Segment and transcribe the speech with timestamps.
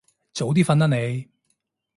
[0.33, 1.29] 早啲瞓啦你